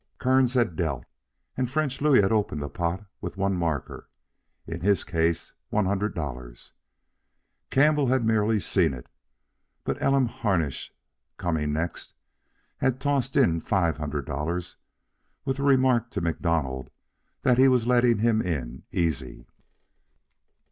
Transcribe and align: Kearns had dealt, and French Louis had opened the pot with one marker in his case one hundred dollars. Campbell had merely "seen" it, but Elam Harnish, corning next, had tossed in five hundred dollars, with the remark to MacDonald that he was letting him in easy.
Kearns 0.17 0.55
had 0.55 0.75
dealt, 0.75 1.05
and 1.55 1.69
French 1.69 2.01
Louis 2.01 2.21
had 2.23 2.31
opened 2.31 2.59
the 2.59 2.71
pot 2.71 3.05
with 3.21 3.37
one 3.37 3.53
marker 3.53 4.09
in 4.65 4.81
his 4.81 5.03
case 5.03 5.53
one 5.69 5.85
hundred 5.85 6.15
dollars. 6.15 6.71
Campbell 7.69 8.07
had 8.07 8.25
merely 8.25 8.59
"seen" 8.59 8.95
it, 8.95 9.05
but 9.83 10.01
Elam 10.01 10.25
Harnish, 10.25 10.91
corning 11.37 11.71
next, 11.71 12.15
had 12.77 12.99
tossed 12.99 13.35
in 13.35 13.61
five 13.61 13.97
hundred 13.97 14.25
dollars, 14.25 14.75
with 15.45 15.57
the 15.57 15.63
remark 15.63 16.09
to 16.09 16.21
MacDonald 16.21 16.89
that 17.43 17.59
he 17.59 17.67
was 17.67 17.85
letting 17.85 18.17
him 18.17 18.41
in 18.41 18.81
easy. 18.91 19.45